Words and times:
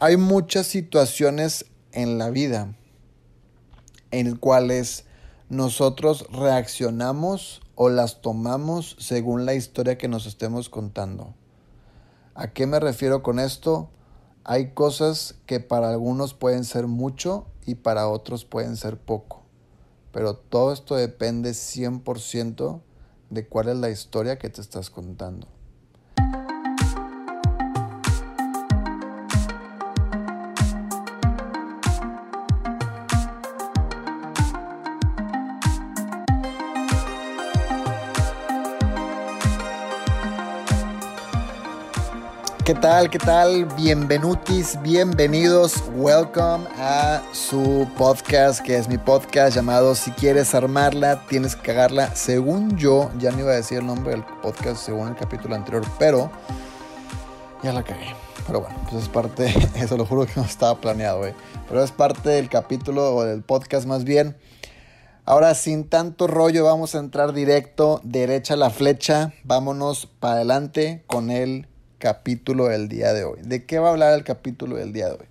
Hay 0.00 0.16
muchas 0.16 0.68
situaciones 0.68 1.66
en 1.90 2.18
la 2.18 2.30
vida 2.30 2.72
en 4.12 4.36
cuales 4.36 5.06
nosotros 5.48 6.24
reaccionamos 6.30 7.62
o 7.74 7.88
las 7.88 8.22
tomamos 8.22 8.94
según 9.00 9.44
la 9.44 9.54
historia 9.54 9.98
que 9.98 10.06
nos 10.06 10.26
estemos 10.26 10.68
contando. 10.68 11.34
¿A 12.36 12.52
qué 12.52 12.68
me 12.68 12.78
refiero 12.78 13.24
con 13.24 13.40
esto? 13.40 13.90
Hay 14.44 14.70
cosas 14.70 15.34
que 15.46 15.58
para 15.58 15.90
algunos 15.90 16.32
pueden 16.32 16.62
ser 16.62 16.86
mucho 16.86 17.48
y 17.66 17.74
para 17.74 18.08
otros 18.08 18.44
pueden 18.44 18.76
ser 18.76 19.00
poco. 19.00 19.42
Pero 20.12 20.36
todo 20.36 20.72
esto 20.72 20.94
depende 20.94 21.50
100% 21.50 22.82
de 23.30 23.48
cuál 23.48 23.68
es 23.68 23.76
la 23.76 23.90
historia 23.90 24.38
que 24.38 24.48
te 24.48 24.60
estás 24.60 24.90
contando. 24.90 25.48
¿Qué 42.68 42.74
tal? 42.74 43.08
¿Qué 43.08 43.18
tal? 43.18 43.64
Bienvenutis, 43.64 44.78
bienvenidos, 44.82 45.82
welcome 45.94 46.66
a 46.76 47.22
su 47.32 47.88
podcast, 47.96 48.60
que 48.60 48.76
es 48.76 48.90
mi 48.90 48.98
podcast 48.98 49.56
llamado 49.56 49.94
Si 49.94 50.10
quieres 50.10 50.54
armarla, 50.54 51.26
tienes 51.28 51.56
que 51.56 51.62
cagarla. 51.62 52.14
Según 52.14 52.76
yo, 52.76 53.10
ya 53.16 53.30
no 53.30 53.38
iba 53.38 53.52
a 53.52 53.54
decir 53.54 53.78
el 53.78 53.86
nombre 53.86 54.10
del 54.10 54.22
podcast 54.42 54.84
según 54.84 55.08
el 55.08 55.16
capítulo 55.16 55.54
anterior, 55.54 55.82
pero 55.98 56.30
ya 57.62 57.72
la 57.72 57.82
cagué. 57.82 58.14
Pero 58.46 58.60
bueno, 58.60 58.76
pues 58.90 59.04
es 59.04 59.08
parte, 59.08 59.46
eso 59.76 59.96
lo 59.96 60.04
juro 60.04 60.26
que 60.26 60.32
no 60.36 60.44
estaba 60.44 60.78
planeado, 60.78 61.26
eh. 61.26 61.34
Pero 61.70 61.82
es 61.82 61.90
parte 61.90 62.28
del 62.28 62.50
capítulo 62.50 63.16
o 63.16 63.24
del 63.24 63.42
podcast 63.42 63.86
más 63.86 64.04
bien. 64.04 64.36
Ahora, 65.24 65.54
sin 65.54 65.88
tanto 65.88 66.26
rollo, 66.26 66.64
vamos 66.64 66.94
a 66.94 66.98
entrar 66.98 67.32
directo, 67.32 68.02
derecha 68.04 68.56
la 68.56 68.68
flecha. 68.68 69.32
Vámonos 69.42 70.04
para 70.20 70.34
adelante 70.34 71.02
con 71.06 71.30
el 71.30 71.66
capítulo 71.98 72.66
del 72.66 72.88
día 72.88 73.12
de 73.12 73.24
hoy. 73.24 73.40
¿De 73.42 73.64
qué 73.64 73.78
va 73.78 73.88
a 73.88 73.90
hablar 73.90 74.14
el 74.14 74.24
capítulo 74.24 74.76
del 74.76 74.92
día 74.92 75.06
de 75.06 75.12
hoy? 75.12 75.26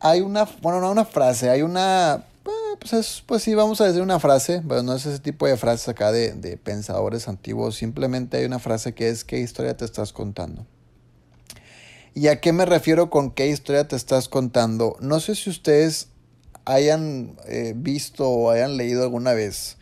Hay 0.00 0.20
una, 0.20 0.48
bueno, 0.62 0.80
no 0.80 0.90
una 0.90 1.04
frase, 1.04 1.50
hay 1.50 1.62
una, 1.62 2.24
eh, 2.44 2.76
pues, 2.78 3.22
pues, 3.26 3.42
sí, 3.42 3.54
vamos 3.54 3.80
a 3.80 3.86
decir 3.86 4.02
una 4.02 4.20
frase, 4.20 4.62
pero 4.68 4.82
no 4.82 4.94
es 4.94 5.06
ese 5.06 5.18
tipo 5.18 5.46
de 5.46 5.56
frases 5.56 5.88
acá 5.88 6.12
de, 6.12 6.32
de 6.32 6.56
pensadores 6.56 7.26
antiguos, 7.26 7.76
simplemente 7.76 8.36
hay 8.36 8.44
una 8.44 8.58
frase 8.58 8.94
que 8.94 9.08
es 9.08 9.24
¿qué 9.24 9.40
historia 9.40 9.76
te 9.76 9.84
estás 9.84 10.12
contando? 10.12 10.66
¿Y 12.14 12.28
a 12.28 12.40
qué 12.40 12.52
me 12.52 12.64
refiero 12.64 13.10
con 13.10 13.30
qué 13.30 13.48
historia 13.48 13.86
te 13.86 13.96
estás 13.96 14.28
contando? 14.28 14.96
No 15.00 15.20
sé 15.20 15.34
si 15.34 15.50
ustedes 15.50 16.08
hayan 16.64 17.36
eh, 17.46 17.74
visto 17.76 18.28
o 18.28 18.50
hayan 18.50 18.76
leído 18.76 19.02
alguna 19.02 19.32
vez 19.32 19.78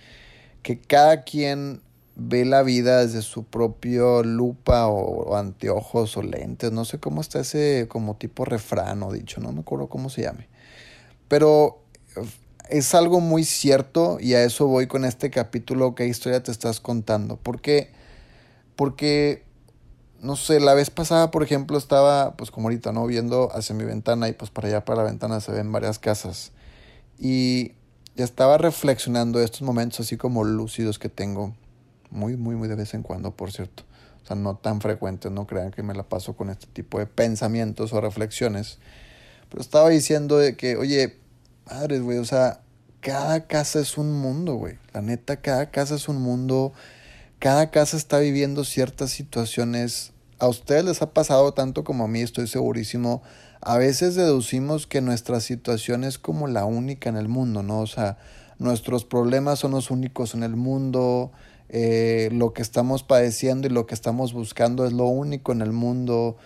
que 0.62 0.81
cada 0.81 1.25
quien 1.25 1.81
ve 2.17 2.47
la 2.47 2.62
vida 2.62 3.05
desde 3.05 3.20
su 3.22 3.45
propio 3.45 4.22
lupa 4.25 4.89
o, 4.89 5.36
anteojos 5.36 6.17
o 6.17 6.22
lentes, 6.22 6.72
no 6.72 6.84
sé 6.84 6.98
cómo 6.98 7.20
está 7.20 7.41
ese 7.41 7.86
como 7.89 8.17
tipo 8.17 8.45
refrán 8.45 9.03
o 9.03 9.12
dicho, 9.12 9.41
no 9.41 9.53
me 9.53 9.61
acuerdo 9.61 9.89
cómo 9.89 10.09
se 10.09 10.22
llame. 10.22 10.48
Pero 11.28 11.83
es 12.70 12.94
algo 12.94 13.20
muy 13.20 13.44
cierto 13.44 14.19
y 14.19 14.34
a 14.34 14.42
eso 14.42 14.67
voy 14.67 14.87
con 14.87 15.05
este 15.05 15.31
capítulo, 15.31 15.94
qué 15.94 16.06
historia 16.06 16.42
te 16.42 16.50
estás 16.50 16.81
contando. 16.81 17.37
¿Por 17.37 17.61
qué? 17.61 17.91
Porque, 18.77 19.44
no 20.20 20.37
sé, 20.37 20.59
la 20.59 20.75
vez 20.75 20.91
pasada, 20.91 21.31
por 21.31 21.42
ejemplo, 21.42 21.77
estaba, 21.77 22.34
pues 22.37 22.50
como 22.50 22.69
ahorita, 22.69 22.92
¿no? 22.92 23.06
Viendo 23.06 23.50
hacia 23.55 23.75
mi 23.75 23.84
ventana 23.84 24.28
y 24.28 24.33
pues 24.33 24.50
para 24.50 24.69
allá, 24.69 24.84
para 24.84 25.03
la 25.03 25.09
ventana, 25.09 25.41
se 25.41 25.53
ven 25.53 25.70
varias 25.70 25.98
casas. 25.98 26.53
Y 27.19 27.72
estaba 28.17 28.59
reflexionando 28.59 29.41
estos 29.41 29.62
momentos 29.62 30.00
así 30.00 30.17
como 30.17 30.44
lúcidos 30.44 30.98
que 30.98 31.09
tengo 31.09 31.55
muy, 32.16 32.37
muy, 32.37 32.56
muy 32.56 32.66
de 32.66 32.75
vez 32.75 32.94
en 32.94 33.03
cuando, 33.03 33.31
por 33.31 33.53
cierto. 33.53 33.84
O 34.25 34.27
sea, 34.27 34.34
no 34.34 34.56
tan 34.56 34.81
frecuente, 34.81 35.31
no 35.31 35.47
crean 35.47 35.71
que 35.71 35.84
me 35.84 35.94
la 35.94 36.03
paso 36.03 36.34
con 36.34 36.50
este 36.50 36.66
tipo 36.66 36.99
de 36.99 37.06
pensamientos 37.06 37.93
o 37.93 38.00
reflexiones. 38.00 38.78
Pero 39.49 39.60
estaba 39.60 39.88
diciendo 39.88 40.38
de 40.38 40.56
que, 40.56 40.76
oye, 40.76 41.16
madres, 41.71 42.03
güey, 42.03 42.19
o 42.19 42.25
sea, 42.25 42.60
cada 43.00 43.47
casa 43.47 43.78
es 43.78 43.99
un 43.99 44.12
mundo, 44.12 44.55
güey. 44.55 44.78
La 44.93 45.00
neta, 45.00 45.37
cada 45.37 45.71
casa 45.71 45.94
es 45.94 46.09
un 46.09 46.21
mundo. 46.21 46.72
Cada 47.38 47.71
casa 47.71 47.97
está 47.97 48.19
viviendo 48.19 48.65
ciertas 48.65 49.10
situaciones. 49.10 50.12
A 50.41 50.49
ustedes 50.49 50.84
les 50.84 51.03
ha 51.03 51.12
pasado 51.12 51.53
tanto 51.55 51.84
como 51.84 52.05
a 52.05 52.09
mí, 52.09 52.21
estoy 52.21 52.49
segurísimo. 52.49 53.22
A 53.60 53.78
veces 53.78 54.16
deducimos 54.16 54.88
que 54.88 55.00
nuestra 55.03 55.41
situación 55.41 56.03
es 56.03 56.19
como 56.19 56.49
la 56.49 56.65
única 56.65 57.09
en 57.09 57.16
el 57.16 57.28
mundo, 57.28 57.62
¿no? 57.62 57.81
O 57.81 57.87
sea, 57.87 58.19
nuestros 58.59 59.05
problemas 59.05 59.60
son 59.60 59.72
los 59.72 59.91
únicos 59.91 60.34
en 60.34 60.43
el 60.43 60.56
mundo 60.56 61.31
eh, 61.69 62.28
lo 62.32 62.53
que 62.53 62.62
estamos 62.62 63.03
padeciendo 63.03 63.66
y 63.66 63.71
lo 63.71 63.87
que 63.87 63.94
estamos 63.94 64.32
buscando 64.32 64.87
es 64.87 64.93
lo 64.93 65.06
único 65.06 65.53
en 65.53 65.62
el 65.62 65.72
mundo. 65.72 66.37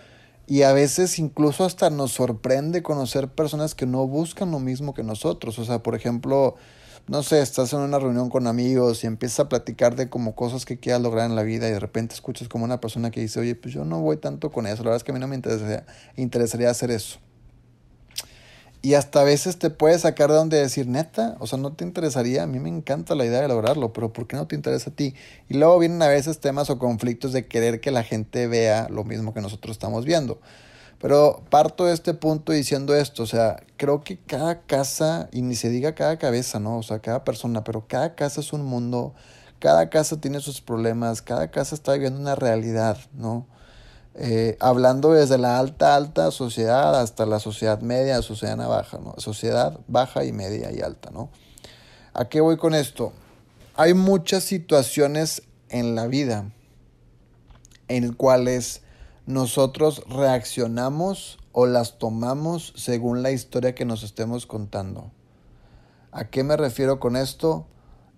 Y 0.47 0.63
a 0.63 0.73
veces 0.73 1.19
incluso 1.19 1.63
hasta 1.63 1.89
nos 1.89 2.11
sorprende 2.11 2.83
conocer 2.83 3.29
personas 3.29 3.75
que 3.75 3.85
no 3.85 4.07
buscan 4.07 4.51
lo 4.51 4.59
mismo 4.59 4.93
que 4.93 5.03
nosotros. 5.03 5.59
O 5.59 5.65
sea, 5.65 5.81
por 5.83 5.95
ejemplo, 5.95 6.55
no 7.07 7.23
sé, 7.23 7.41
estás 7.41 7.73
en 7.73 7.79
una 7.79 7.99
reunión 7.99 8.29
con 8.29 8.47
amigos 8.47 9.03
y 9.03 9.07
empiezas 9.07 9.41
a 9.41 9.49
platicar 9.49 9.95
de 9.95 10.09
como 10.09 10.35
cosas 10.35 10.65
que 10.65 10.79
quieras 10.79 11.01
lograr 11.01 11.29
en 11.29 11.35
la 11.35 11.43
vida 11.43 11.67
y 11.67 11.71
de 11.71 11.79
repente 11.79 12.15
escuchas 12.15 12.47
como 12.47 12.65
una 12.65 12.81
persona 12.81 13.11
que 13.11 13.21
dice, 13.21 13.39
oye, 13.39 13.55
pues 13.55 13.73
yo 13.73 13.85
no 13.85 14.01
voy 14.01 14.17
tanto 14.17 14.51
con 14.51 14.67
eso, 14.67 14.83
la 14.83 14.89
verdad 14.89 14.97
es 14.97 15.03
que 15.03 15.11
a 15.11 15.13
mí 15.13 15.19
no 15.19 15.27
me 15.27 15.35
interesaría, 15.35 15.85
interesaría 16.15 16.69
hacer 16.69 16.91
eso. 16.91 17.19
Y 18.83 18.95
hasta 18.95 19.21
a 19.21 19.23
veces 19.23 19.59
te 19.59 19.69
puedes 19.69 20.01
sacar 20.01 20.31
de 20.31 20.37
donde 20.37 20.57
decir, 20.57 20.87
neta, 20.87 21.35
o 21.39 21.45
sea, 21.45 21.59
no 21.59 21.73
te 21.73 21.83
interesaría, 21.83 22.43
a 22.43 22.47
mí 22.47 22.59
me 22.59 22.69
encanta 22.69 23.13
la 23.13 23.25
idea 23.25 23.41
de 23.41 23.47
lograrlo, 23.47 23.93
pero 23.93 24.11
¿por 24.11 24.25
qué 24.25 24.35
no 24.35 24.47
te 24.47 24.55
interesa 24.55 24.89
a 24.89 24.93
ti? 24.93 25.13
Y 25.49 25.53
luego 25.55 25.77
vienen 25.77 26.01
a 26.01 26.07
veces 26.07 26.39
temas 26.39 26.71
o 26.71 26.79
conflictos 26.79 27.31
de 27.31 27.45
querer 27.47 27.79
que 27.79 27.91
la 27.91 28.03
gente 28.03 28.47
vea 28.47 28.87
lo 28.89 29.03
mismo 29.03 29.35
que 29.35 29.41
nosotros 29.41 29.73
estamos 29.75 30.03
viendo. 30.03 30.41
Pero 30.99 31.43
parto 31.49 31.85
de 31.85 31.93
este 31.93 32.15
punto 32.15 32.51
diciendo 32.53 32.95
esto, 32.95 33.23
o 33.23 33.27
sea, 33.27 33.63
creo 33.77 34.03
que 34.03 34.17
cada 34.17 34.61
casa, 34.61 35.29
y 35.31 35.43
ni 35.43 35.55
se 35.55 35.69
diga 35.69 35.93
cada 35.93 36.17
cabeza, 36.17 36.59
¿no? 36.59 36.77
O 36.77 36.83
sea, 36.83 36.99
cada 36.99 37.23
persona, 37.23 37.63
pero 37.63 37.87
cada 37.87 38.15
casa 38.15 38.41
es 38.41 38.51
un 38.51 38.63
mundo, 38.63 39.13
cada 39.59 39.91
casa 39.91 40.19
tiene 40.19 40.39
sus 40.39 40.61
problemas, 40.61 41.21
cada 41.21 41.51
casa 41.51 41.75
está 41.75 41.93
viviendo 41.93 42.19
una 42.19 42.35
realidad, 42.35 42.97
¿no? 43.13 43.47
Eh, 44.15 44.57
hablando 44.59 45.13
desde 45.13 45.37
la 45.37 45.57
alta, 45.57 45.95
alta 45.95 46.31
sociedad 46.31 46.99
hasta 46.99 47.25
la 47.25 47.39
sociedad 47.39 47.79
media, 47.81 48.21
sociedad 48.21 48.57
baja, 48.67 48.97
¿no? 48.97 49.15
Sociedad 49.17 49.79
baja 49.87 50.25
y 50.25 50.33
media 50.33 50.71
y 50.71 50.81
alta, 50.81 51.11
¿no? 51.11 51.29
¿A 52.13 52.27
qué 52.27 52.41
voy 52.41 52.57
con 52.57 52.73
esto? 52.73 53.13
Hay 53.75 53.93
muchas 53.93 54.43
situaciones 54.43 55.43
en 55.69 55.95
la 55.95 56.07
vida 56.07 56.51
en 57.87 58.13
cuales 58.13 58.81
nosotros 59.25 60.03
reaccionamos 60.09 61.39
o 61.53 61.65
las 61.65 61.97
tomamos 61.97 62.73
según 62.75 63.23
la 63.23 63.31
historia 63.31 63.75
que 63.75 63.85
nos 63.85 64.03
estemos 64.03 64.45
contando. 64.45 65.11
¿A 66.11 66.25
qué 66.25 66.43
me 66.43 66.57
refiero 66.57 66.99
con 66.99 67.15
esto? 67.15 67.65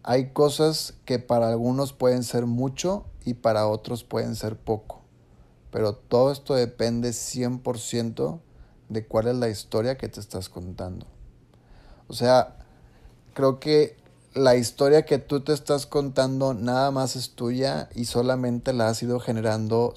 Hay 0.01 0.31
cosas 0.31 0.95
que 1.05 1.19
para 1.19 1.49
algunos 1.49 1.93
pueden 1.93 2.23
ser 2.23 2.47
mucho 2.47 3.05
y 3.25 3.35
para 3.35 3.67
otros 3.67 4.03
pueden 4.03 4.35
ser 4.35 4.57
poco. 4.57 5.02
Pero 5.73 5.95
todo 5.95 6.31
esto 6.31 6.53
depende 6.53 7.09
100% 7.09 8.39
de 8.89 9.07
cuál 9.07 9.27
es 9.27 9.35
la 9.35 9.49
historia 9.49 9.97
que 9.97 10.07
te 10.07 10.19
estás 10.19 10.47
contando. 10.47 11.07
O 12.07 12.13
sea, 12.13 12.59
creo 13.33 13.59
que 13.59 13.97
la 14.35 14.55
historia 14.55 15.03
que 15.03 15.17
tú 15.17 15.39
te 15.39 15.51
estás 15.51 15.87
contando 15.87 16.53
nada 16.53 16.91
más 16.91 17.15
es 17.15 17.31
tuya 17.31 17.89
y 17.95 18.05
solamente 18.05 18.71
la 18.71 18.87
has 18.87 19.01
ido 19.01 19.19
generando, 19.19 19.95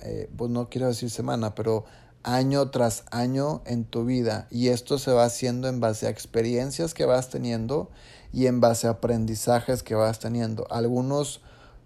eh, 0.00 0.30
pues 0.34 0.50
no 0.50 0.70
quiero 0.70 0.86
decir 0.86 1.10
semana, 1.10 1.54
pero 1.54 1.84
año 2.22 2.70
tras 2.70 3.04
año 3.10 3.60
en 3.66 3.84
tu 3.84 4.06
vida. 4.06 4.48
Y 4.50 4.68
esto 4.68 4.98
se 4.98 5.12
va 5.12 5.24
haciendo 5.24 5.68
en 5.68 5.78
base 5.78 6.06
a 6.06 6.10
experiencias 6.10 6.94
que 6.94 7.04
vas 7.04 7.28
teniendo 7.28 7.90
y 8.32 8.46
en 8.46 8.62
base 8.62 8.86
a 8.86 8.92
aprendizajes 8.92 9.82
que 9.82 9.94
vas 9.94 10.20
teniendo. 10.20 10.66
Algunos 10.70 11.42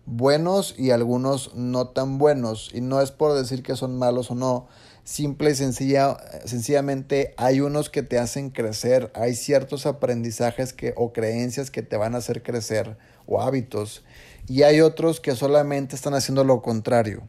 buenos 0.07 0.75
y 0.79 0.91
algunos 0.91 1.55
no 1.55 1.89
tan 1.89 2.19
buenos. 2.19 2.71
Y 2.73 2.81
no 2.81 3.01
es 3.01 3.11
por 3.11 3.35
decir 3.35 3.63
que 3.63 3.77
son 3.77 3.99
malos 3.99 4.31
o 4.31 4.35
no. 4.35 4.69
Simple 5.05 5.51
y 5.51 5.55
sencilla, 5.57 6.17
sencillamente 6.45 7.35
hay 7.37 7.61
unos 7.61 7.91
que 7.91 8.05
te 8.05 8.21
hacen 8.21 8.51
crecer, 8.51 9.11
hay 9.15 9.35
ciertos 9.35 9.85
aprendizajes 9.85 10.73
que, 10.73 10.95
o 10.97 11.13
creencias 11.13 11.73
que 11.73 11.83
te 11.83 11.97
van 11.97 12.15
a 12.15 12.19
hacer 12.19 12.43
crecer 12.45 12.97
o 13.27 13.43
hábitos. 13.43 14.05
Y 14.47 14.63
hay 14.63 14.81
otros 14.81 15.21
que 15.21 15.35
solamente 15.35 15.97
están 15.97 16.15
haciendo 16.15 16.45
lo 16.45 16.63
contrario. 16.63 17.27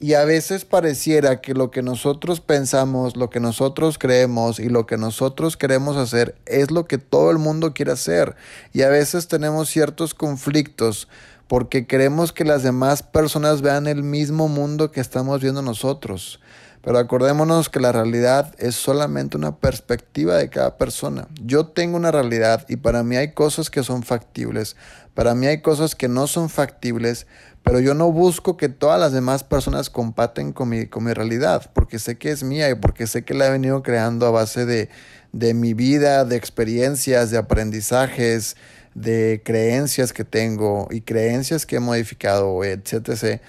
Y 0.00 0.14
a 0.14 0.24
veces 0.24 0.64
pareciera 0.64 1.40
que 1.40 1.54
lo 1.54 1.70
que 1.70 1.80
nosotros 1.80 2.40
pensamos, 2.40 3.16
lo 3.16 3.30
que 3.30 3.40
nosotros 3.40 3.96
creemos 3.96 4.58
y 4.58 4.68
lo 4.68 4.86
que 4.86 4.98
nosotros 4.98 5.56
queremos 5.56 5.96
hacer 5.96 6.34
es 6.46 6.70
lo 6.70 6.86
que 6.86 6.98
todo 6.98 7.30
el 7.30 7.38
mundo 7.38 7.72
quiere 7.72 7.92
hacer. 7.92 8.34
Y 8.72 8.82
a 8.82 8.88
veces 8.88 9.28
tenemos 9.28 9.70
ciertos 9.70 10.12
conflictos 10.12 11.08
porque 11.48 11.86
queremos 11.86 12.32
que 12.32 12.44
las 12.44 12.62
demás 12.62 13.02
personas 13.02 13.62
vean 13.62 13.86
el 13.86 14.02
mismo 14.02 14.48
mundo 14.48 14.90
que 14.90 15.00
estamos 15.00 15.40
viendo 15.40 15.62
nosotros. 15.62 16.40
Pero 16.82 16.98
acordémonos 16.98 17.70
que 17.70 17.80
la 17.80 17.92
realidad 17.92 18.54
es 18.58 18.74
solamente 18.74 19.38
una 19.38 19.56
perspectiva 19.56 20.36
de 20.36 20.50
cada 20.50 20.76
persona. 20.76 21.28
Yo 21.42 21.66
tengo 21.66 21.96
una 21.96 22.10
realidad 22.10 22.66
y 22.68 22.76
para 22.76 23.02
mí 23.02 23.16
hay 23.16 23.32
cosas 23.32 23.70
que 23.70 23.82
son 23.82 24.02
factibles, 24.02 24.76
para 25.14 25.34
mí 25.34 25.46
hay 25.46 25.62
cosas 25.62 25.94
que 25.94 26.08
no 26.08 26.26
son 26.26 26.50
factibles, 26.50 27.26
pero 27.62 27.80
yo 27.80 27.94
no 27.94 28.12
busco 28.12 28.58
que 28.58 28.68
todas 28.68 29.00
las 29.00 29.12
demás 29.12 29.44
personas 29.44 29.88
compaten 29.88 30.52
con 30.52 30.68
mi, 30.68 30.86
con 30.86 31.04
mi 31.04 31.14
realidad, 31.14 31.70
porque 31.72 31.98
sé 31.98 32.18
que 32.18 32.30
es 32.30 32.42
mía 32.42 32.68
y 32.68 32.74
porque 32.74 33.06
sé 33.06 33.24
que 33.24 33.32
la 33.32 33.46
he 33.46 33.50
venido 33.50 33.82
creando 33.82 34.26
a 34.26 34.30
base 34.30 34.66
de, 34.66 34.90
de 35.32 35.54
mi 35.54 35.72
vida, 35.72 36.26
de 36.26 36.36
experiencias, 36.36 37.30
de 37.30 37.38
aprendizajes, 37.38 38.56
de 38.94 39.42
creencias 39.44 40.12
que 40.12 40.24
tengo 40.24 40.88
y 40.90 41.00
creencias 41.00 41.66
que 41.66 41.76
he 41.76 41.80
modificado, 41.80 42.62
etc. 42.64 43.40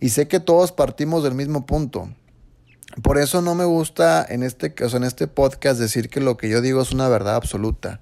Y 0.00 0.10
sé 0.10 0.28
que 0.28 0.40
todos 0.40 0.72
partimos 0.72 1.22
del 1.22 1.34
mismo 1.34 1.66
punto. 1.66 2.10
Por 3.02 3.18
eso 3.18 3.42
no 3.42 3.54
me 3.54 3.64
gusta 3.64 4.24
en 4.28 4.42
este, 4.42 4.72
caso 4.72 4.96
en 4.96 5.04
este 5.04 5.26
podcast 5.26 5.78
decir 5.78 6.08
que 6.08 6.20
lo 6.20 6.36
que 6.36 6.48
yo 6.48 6.60
digo 6.62 6.80
es 6.80 6.92
una 6.92 7.08
verdad 7.08 7.36
absoluta. 7.36 8.00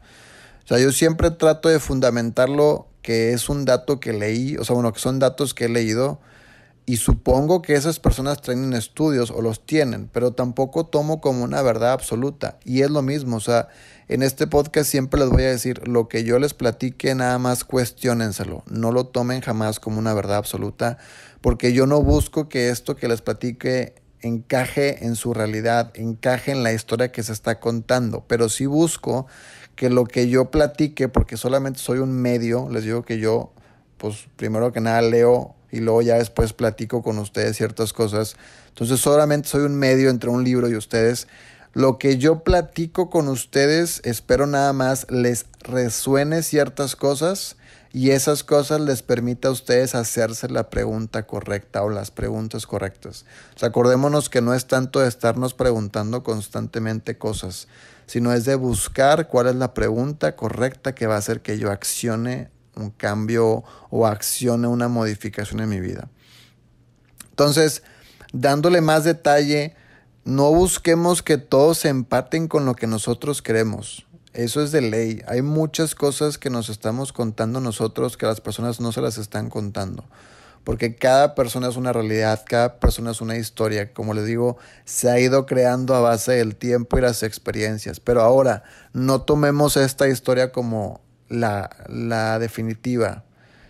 O 0.64 0.68
sea, 0.68 0.78
yo 0.78 0.92
siempre 0.92 1.30
trato 1.30 1.68
de 1.68 1.80
fundamentarlo 1.80 2.88
que 3.02 3.32
es 3.32 3.48
un 3.48 3.64
dato 3.64 4.00
que 4.00 4.12
leí, 4.12 4.56
o 4.56 4.64
sea, 4.64 4.74
bueno, 4.74 4.92
que 4.92 5.00
son 5.00 5.18
datos 5.18 5.52
que 5.52 5.66
he 5.66 5.68
leído 5.68 6.20
y 6.86 6.98
supongo 6.98 7.62
que 7.62 7.74
esas 7.74 7.98
personas 7.98 8.42
traen 8.42 8.74
estudios 8.74 9.30
o 9.30 9.40
los 9.40 9.64
tienen, 9.64 10.08
pero 10.12 10.32
tampoco 10.32 10.84
tomo 10.84 11.20
como 11.20 11.42
una 11.44 11.62
verdad 11.62 11.92
absoluta. 11.92 12.58
Y 12.64 12.82
es 12.82 12.90
lo 12.90 13.00
mismo, 13.00 13.36
o 13.36 13.40
sea, 13.40 13.68
en 14.08 14.22
este 14.22 14.46
podcast 14.46 14.90
siempre 14.90 15.20
les 15.20 15.30
voy 15.30 15.44
a 15.44 15.50
decir, 15.50 15.88
lo 15.88 16.08
que 16.08 16.24
yo 16.24 16.38
les 16.38 16.52
platique, 16.52 17.14
nada 17.14 17.38
más 17.38 17.64
cuestionenselo, 17.64 18.64
no 18.68 18.92
lo 18.92 19.06
tomen 19.06 19.40
jamás 19.40 19.80
como 19.80 19.98
una 19.98 20.12
verdad 20.12 20.36
absoluta, 20.36 20.98
porque 21.40 21.72
yo 21.72 21.86
no 21.86 22.02
busco 22.02 22.50
que 22.50 22.68
esto 22.68 22.96
que 22.96 23.08
les 23.08 23.22
platique 23.22 23.94
encaje 24.20 25.06
en 25.06 25.16
su 25.16 25.32
realidad, 25.32 25.90
encaje 25.94 26.52
en 26.52 26.62
la 26.62 26.72
historia 26.72 27.12
que 27.12 27.22
se 27.22 27.32
está 27.32 27.60
contando, 27.60 28.24
pero 28.26 28.50
sí 28.50 28.66
busco 28.66 29.26
que 29.74 29.88
lo 29.88 30.04
que 30.04 30.28
yo 30.28 30.50
platique, 30.50 31.08
porque 31.08 31.38
solamente 31.38 31.78
soy 31.78 31.98
un 31.98 32.12
medio, 32.12 32.68
les 32.70 32.84
digo 32.84 33.04
que 33.04 33.18
yo, 33.18 33.52
pues 33.96 34.28
primero 34.36 34.72
que 34.72 34.80
nada 34.80 35.00
leo 35.00 35.54
y 35.74 35.80
luego 35.80 36.02
ya 36.02 36.14
después 36.14 36.52
platico 36.52 37.02
con 37.02 37.18
ustedes 37.18 37.56
ciertas 37.56 37.92
cosas, 37.92 38.36
entonces 38.68 39.00
solamente 39.00 39.48
soy 39.48 39.62
un 39.62 39.74
medio 39.74 40.08
entre 40.08 40.30
un 40.30 40.44
libro 40.44 40.68
y 40.68 40.76
ustedes. 40.76 41.26
Lo 41.72 41.98
que 41.98 42.18
yo 42.18 42.44
platico 42.44 43.10
con 43.10 43.28
ustedes, 43.28 44.00
espero 44.04 44.46
nada 44.46 44.72
más 44.72 45.06
les 45.10 45.46
resuene 45.60 46.42
ciertas 46.42 46.94
cosas 46.94 47.56
y 47.92 48.10
esas 48.10 48.44
cosas 48.44 48.80
les 48.80 49.02
permita 49.02 49.48
a 49.48 49.52
ustedes 49.52 49.96
hacerse 49.96 50.48
la 50.48 50.70
pregunta 50.70 51.26
correcta 51.26 51.82
o 51.82 51.90
las 51.90 52.12
preguntas 52.12 52.66
correctas. 52.66 53.24
acordémonos 53.60 54.28
que 54.28 54.40
no 54.40 54.54
es 54.54 54.66
tanto 54.66 55.00
de 55.00 55.08
estarnos 55.08 55.54
preguntando 55.54 56.22
constantemente 56.22 57.18
cosas, 57.18 57.66
sino 58.06 58.32
es 58.32 58.44
de 58.44 58.54
buscar 58.54 59.28
cuál 59.28 59.48
es 59.48 59.56
la 59.56 59.74
pregunta 59.74 60.36
correcta 60.36 60.94
que 60.94 61.06
va 61.08 61.16
a 61.16 61.18
hacer 61.18 61.40
que 61.40 61.58
yo 61.58 61.70
accione 61.70 62.50
un 62.76 62.90
cambio 62.90 63.64
o 63.90 64.06
accione 64.06 64.66
una 64.66 64.88
modificación 64.88 65.60
en 65.60 65.68
mi 65.68 65.80
vida. 65.80 66.08
Entonces, 67.30 67.82
dándole 68.32 68.80
más 68.80 69.04
detalle, 69.04 69.74
no 70.24 70.50
busquemos 70.52 71.22
que 71.22 71.36
todos 71.36 71.78
se 71.78 71.88
empaten 71.88 72.48
con 72.48 72.64
lo 72.64 72.74
que 72.74 72.86
nosotros 72.86 73.42
queremos. 73.42 74.06
Eso 74.32 74.62
es 74.62 74.72
de 74.72 74.80
ley. 74.80 75.22
Hay 75.28 75.42
muchas 75.42 75.94
cosas 75.94 76.38
que 76.38 76.50
nos 76.50 76.68
estamos 76.68 77.12
contando 77.12 77.60
nosotros 77.60 78.16
que 78.16 78.26
las 78.26 78.40
personas 78.40 78.80
no 78.80 78.90
se 78.90 79.00
las 79.00 79.16
están 79.18 79.48
contando. 79.50 80.04
Porque 80.64 80.96
cada 80.96 81.34
persona 81.34 81.68
es 81.68 81.76
una 81.76 81.92
realidad, 81.92 82.42
cada 82.44 82.80
persona 82.80 83.10
es 83.10 83.20
una 83.20 83.36
historia. 83.36 83.92
Como 83.92 84.14
les 84.14 84.24
digo, 84.24 84.56
se 84.84 85.10
ha 85.10 85.20
ido 85.20 85.44
creando 85.44 85.94
a 85.94 86.00
base 86.00 86.32
del 86.32 86.56
tiempo 86.56 86.98
y 86.98 87.02
las 87.02 87.22
experiencias. 87.22 88.00
Pero 88.00 88.22
ahora, 88.22 88.64
no 88.92 89.22
tomemos 89.22 89.76
esta 89.76 90.08
historia 90.08 90.50
como 90.50 91.03
la, 91.28 91.70
la 91.88 92.38
definitiva. 92.38 93.24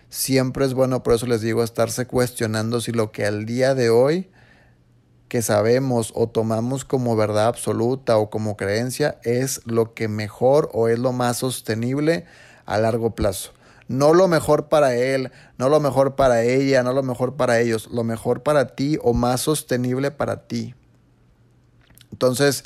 Siempre 0.09 0.65
es 0.65 0.73
bueno, 0.73 1.03
por 1.03 1.13
eso 1.13 1.25
les 1.25 1.41
digo, 1.41 1.63
estarse 1.63 2.07
cuestionando 2.07 2.81
si 2.81 2.91
lo 2.91 3.11
que 3.11 3.25
al 3.25 3.45
día 3.45 3.75
de 3.75 3.89
hoy 3.89 4.29
que 5.27 5.41
sabemos 5.41 6.11
o 6.15 6.27
tomamos 6.27 6.85
como 6.85 7.15
verdad 7.15 7.47
absoluta 7.47 8.17
o 8.17 8.29
como 8.29 8.55
creencia 8.55 9.17
es 9.23 9.61
lo 9.65 9.93
que 9.93 10.07
mejor 10.07 10.69
o 10.73 10.87
es 10.87 10.99
lo 10.99 11.11
más 11.11 11.37
sostenible 11.37 12.25
a 12.65 12.77
largo 12.77 13.15
plazo. 13.15 13.51
No 13.87 14.13
lo 14.13 14.27
mejor 14.27 14.67
para 14.67 14.95
él, 14.95 15.31
no 15.57 15.69
lo 15.69 15.79
mejor 15.79 16.15
para 16.15 16.43
ella, 16.43 16.83
no 16.83 16.93
lo 16.93 17.03
mejor 17.03 17.35
para 17.35 17.59
ellos, 17.59 17.89
lo 17.91 18.03
mejor 18.03 18.41
para 18.43 18.75
ti 18.75 18.97
o 19.03 19.13
más 19.13 19.41
sostenible 19.41 20.11
para 20.11 20.47
ti. 20.47 20.73
Entonces, 22.11 22.63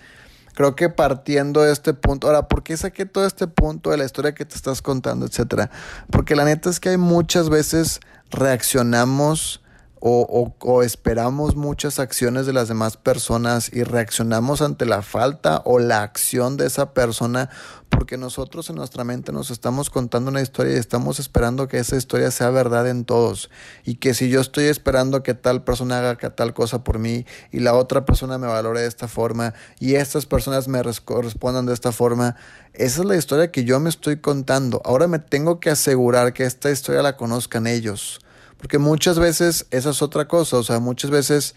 creo 0.59 0.75
que 0.75 0.89
partiendo 0.89 1.61
de 1.61 1.71
este 1.71 1.93
punto, 1.93 2.27
ahora, 2.27 2.49
¿por 2.49 2.63
qué 2.63 2.75
saqué 2.75 3.05
todo 3.05 3.25
este 3.25 3.47
punto 3.47 3.91
de 3.91 3.97
la 3.97 4.03
historia 4.03 4.35
que 4.35 4.43
te 4.43 4.55
estás 4.55 4.81
contando, 4.81 5.25
etcétera? 5.25 5.71
Porque 6.11 6.35
la 6.35 6.43
neta 6.43 6.69
es 6.69 6.81
que 6.81 6.89
hay 6.89 6.97
muchas 6.97 7.49
veces 7.49 8.01
reaccionamos 8.29 9.63
o, 10.01 10.53
o, 10.59 10.83
esperamos 10.83 11.55
muchas 11.55 11.97
acciones 11.97 12.45
de 12.45 12.51
las 12.51 12.67
demás 12.67 12.97
personas 12.97 13.71
y 13.71 13.83
reaccionamos 13.83 14.61
ante 14.61 14.85
la 14.85 15.01
falta 15.01 15.61
o 15.63 15.79
la 15.79 16.03
acción 16.03 16.57
de 16.57 16.67
esa 16.67 16.93
persona 16.93 17.49
porque 17.99 18.15
nosotros 18.15 18.69
en 18.69 18.77
nuestra 18.77 19.03
mente 19.03 19.33
nos 19.33 19.51
estamos 19.51 19.89
contando 19.89 20.31
una 20.31 20.41
historia 20.41 20.73
y 20.73 20.77
estamos 20.77 21.19
esperando 21.19 21.67
que 21.67 21.79
esa 21.79 21.97
historia 21.97 22.31
sea 22.31 22.49
verdad 22.49 22.87
en 22.87 23.03
todos 23.03 23.49
y 23.83 23.95
que 23.95 24.13
si 24.13 24.29
yo 24.29 24.39
estoy 24.39 24.67
esperando 24.67 25.21
que 25.21 25.33
tal 25.33 25.65
persona 25.65 25.99
haga 25.99 26.29
tal 26.29 26.53
cosa 26.53 26.81
por 26.81 26.97
mí 26.97 27.25
y 27.51 27.59
la 27.59 27.73
otra 27.73 28.05
persona 28.05 28.37
me 28.37 28.47
valore 28.47 28.79
de 28.79 28.87
esta 28.87 29.09
forma 29.09 29.53
y 29.81 29.95
estas 29.95 30.25
personas 30.25 30.69
me 30.69 30.81
respondan 30.81 31.65
de 31.65 31.73
esta 31.73 31.91
forma, 31.91 32.37
esa 32.71 33.01
es 33.01 33.05
la 33.05 33.17
historia 33.17 33.51
que 33.51 33.65
yo 33.65 33.81
me 33.81 33.89
estoy 33.89 34.21
contando. 34.21 34.81
Ahora 34.85 35.09
me 35.09 35.19
tengo 35.19 35.59
que 35.59 35.69
asegurar 35.69 36.31
que 36.31 36.45
esta 36.45 36.71
historia 36.71 37.01
la 37.01 37.17
conozcan 37.17 37.67
ellos 37.67 38.21
porque 38.57 38.77
muchas 38.77 39.19
veces 39.19 39.65
esa 39.71 39.89
es 39.89 40.01
otra 40.01 40.29
cosa, 40.29 40.55
o 40.55 40.63
sea, 40.63 40.79
muchas 40.79 41.11
veces 41.11 41.53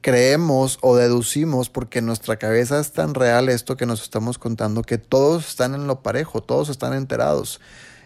creemos 0.00 0.78
o 0.80 0.96
deducimos 0.96 1.68
porque 1.68 1.98
en 1.98 2.06
nuestra 2.06 2.36
cabeza 2.36 2.80
es 2.80 2.92
tan 2.92 3.14
real 3.14 3.48
esto 3.48 3.76
que 3.76 3.86
nos 3.86 4.02
estamos 4.02 4.38
contando 4.38 4.82
que 4.82 4.98
todos 4.98 5.48
están 5.48 5.74
en 5.74 5.86
lo 5.86 6.02
parejo, 6.02 6.42
todos 6.42 6.68
están 6.68 6.94
enterados. 6.94 7.60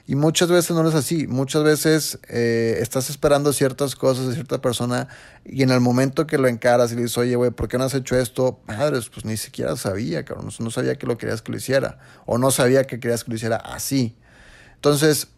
Y 0.06 0.16
muchas 0.16 0.50
veces 0.50 0.72
no 0.76 0.86
es 0.86 0.94
así, 0.94 1.26
muchas 1.26 1.62
veces 1.64 2.18
eh, 2.28 2.76
estás 2.80 3.08
esperando 3.08 3.54
ciertas 3.54 3.96
cosas 3.96 4.28
de 4.28 4.34
cierta 4.34 4.60
persona 4.60 5.08
y 5.46 5.62
en 5.62 5.70
el 5.70 5.80
momento 5.80 6.26
que 6.26 6.36
lo 6.36 6.46
encaras 6.46 6.92
y 6.92 6.96
le 6.96 7.02
dices, 7.02 7.16
oye, 7.16 7.36
güey, 7.36 7.50
¿por 7.52 7.68
qué 7.68 7.78
no 7.78 7.84
has 7.84 7.94
hecho 7.94 8.18
esto? 8.18 8.60
Madres, 8.66 9.08
pues 9.08 9.24
ni 9.24 9.38
siquiera 9.38 9.76
sabía, 9.76 10.22
cabrón, 10.24 10.50
no 10.58 10.70
sabía 10.70 10.96
que 10.96 11.06
lo 11.06 11.16
querías 11.16 11.40
que 11.40 11.52
lo 11.52 11.58
hiciera 11.58 11.98
o 12.26 12.36
no 12.36 12.50
sabía 12.50 12.84
que 12.84 13.00
querías 13.00 13.24
que 13.24 13.30
lo 13.30 13.36
hiciera 13.36 13.56
así. 13.56 14.14
Entonces, 14.74 15.28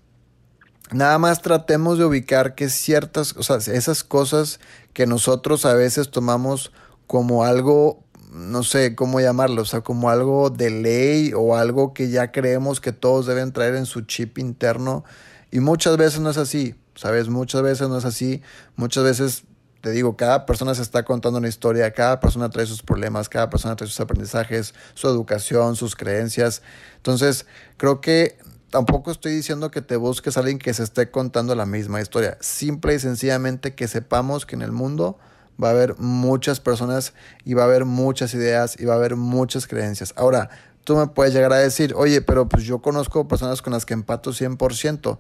Nada 0.93 1.19
más 1.19 1.43
tratemos 1.43 1.99
de 1.99 2.05
ubicar 2.05 2.55
que 2.55 2.69
ciertas, 2.69 3.35
o 3.37 3.43
sea, 3.43 3.57
esas 3.57 4.05
cosas 4.05 4.61
que 4.93 5.07
nosotros 5.07 5.67
a 5.67 5.75
veces 5.75 6.11
tomamos 6.11 6.73
como 7.09 7.45
algo, 7.45 8.05
no 8.31 8.63
sé 8.63 8.95
cómo 8.95 9.21
llamarlo, 9.21 9.63
o 9.63 9.65
sea, 9.65 9.81
como 9.81 10.11
algo 10.11 10.49
de 10.51 10.71
ley 10.71 11.33
o 11.35 11.57
algo 11.57 11.93
que 11.93 12.11
ya 12.11 12.31
creemos 12.31 12.81
que 12.81 12.93
todos 12.93 13.27
deben 13.27 13.53
traer 13.53 13.75
en 13.75 13.87
su 13.87 14.03
chip 14.03 14.39
interno. 14.39 15.05
Y 15.51 15.59
muchas 15.59 15.97
veces 15.97 16.21
no 16.21 16.31
es 16.31 16.37
así, 16.37 16.77
¿sabes? 16.95 17.29
Muchas 17.29 17.63
veces 17.63 17.89
no 17.89 17.99
es 17.99 18.05
así. 18.05 18.43
Muchas 18.77 19.03
veces, 19.03 19.43
te 19.81 19.91
digo, 19.91 20.17
cada 20.17 20.47
persona 20.47 20.73
se 20.75 20.83
está 20.83 21.05
contando 21.05 21.39
una 21.39 21.49
historia, 21.49 21.93
cada 21.93 22.21
persona 22.21 22.49
trae 22.49 22.67
sus 22.67 22.83
problemas, 22.83 23.29
cada 23.29 23.51
persona 23.51 23.75
trae 23.75 23.89
sus 23.89 24.01
aprendizajes, 24.01 24.73
su 24.95 25.09
educación, 25.09 25.75
sus 25.75 25.97
creencias. 25.97 26.63
Entonces, 26.97 27.47
creo 27.77 28.01
que 28.01 28.39
tampoco 28.77 29.11
estoy 29.11 29.33
diciendo 29.33 29.71
que 29.71 29.81
te 29.81 29.97
busques 29.97 30.37
a 30.37 30.41
alguien 30.41 30.59
que 30.59 30.75
se 30.75 30.83
esté 30.83 31.11
contando 31.11 31.55
la 31.55 31.65
misma 31.65 32.03
historia. 32.03 32.37
Simple 32.43 32.95
y 32.95 32.99
sencillamente 32.99 33.75
que 33.75 33.89
sepamos 33.89 34.45
que 34.45 34.55
en 34.55 34.61
el 34.61 34.71
mundo 34.71 35.19
va 35.63 35.69
a 35.69 35.71
haber 35.71 35.99
muchas 35.99 36.61
personas 36.61 37.15
y 37.47 37.55
va 37.55 37.63
a 37.63 37.65
haber 37.65 37.87
muchas 37.87 38.35
ideas 38.35 38.79
y 38.79 38.85
va 38.85 38.93
a 38.93 38.97
haber 38.99 39.17
muchas 39.17 39.67
creencias. 39.67 40.13
Ahora, 40.15 40.51
tú 40.85 40.95
me 40.95 41.07
puedes 41.07 41.33
llegar 41.33 41.55
a 41.55 41.57
decir, 41.57 41.95
oye, 41.97 42.21
pero 42.21 42.51
pues 42.51 42.65
yo 42.65 42.83
conozco 42.83 43.27
personas 43.27 43.63
con 43.63 43.73
las 43.73 43.87
que 43.87 43.95
empato 43.95 44.33
100% 44.33 45.17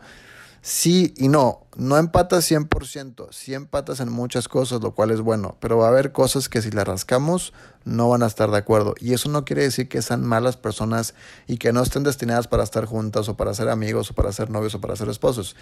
sí 0.67 1.15
y 1.17 1.29
no. 1.29 1.63
No 1.77 1.97
empatas 1.97 2.51
100%, 2.51 3.29
sí 3.31 3.55
empatas 3.55 4.01
en 4.01 4.11
muchas 4.11 4.49
cosas, 4.49 4.81
lo 4.81 4.95
cual 4.95 5.13
es 5.13 5.21
bueno, 5.21 5.57
pero 5.61 5.77
va 5.79 5.87
a 5.87 5.91
haber 5.91 6.11
cosas 6.11 6.49
que 6.49 6.61
si 6.61 6.71
las 6.71 6.89
rascamos 6.89 7.53
no 7.85 8.09
van 8.09 8.25
a 8.25 8.27
estar 8.27 8.51
de 8.51 8.57
acuerdo. 8.57 8.95
Y 8.99 9.13
eso 9.13 9.29
no 9.29 9.45
quiere 9.45 9.63
decir 9.63 9.89
que 9.89 10.03
sean 10.03 10.25
malas 10.25 10.57
personas 10.57 11.15
y 11.47 11.59
que 11.59 11.73
no 11.73 11.83
estén 11.83 12.03
destinadas 12.03 12.49
para 12.49 12.65
estar 12.65 12.85
juntas 12.87 13.29
o 13.29 13.37
para 13.37 13.55
ser 13.55 13.69
amigos 13.69 14.11
o 14.11 14.15
para 14.15 14.33
ser 14.33 14.51
novios 14.51 14.75
o 14.75 14.81
para 14.81 14.97
ser 14.97 15.09
esposos. 15.09 15.55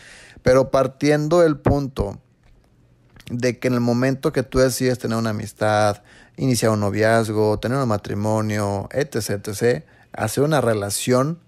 Pero 0.42 0.70
partiendo 0.70 1.40
del 1.40 1.58
punto 1.58 2.18
de 3.28 3.58
que 3.58 3.68
en 3.68 3.74
el 3.74 3.80
momento 3.80 4.32
que 4.32 4.42
tú 4.42 4.58
decides 4.58 4.98
tener 4.98 5.18
una 5.18 5.30
amistad, 5.30 6.02
iniciar 6.36 6.70
un 6.70 6.80
noviazgo, 6.80 7.58
tener 7.58 7.76
un 7.76 7.88
matrimonio, 7.88 8.88
etc., 8.92 9.46
etc., 9.48 9.84
hacer 10.12 10.44
una 10.44 10.60
relación, 10.62 11.40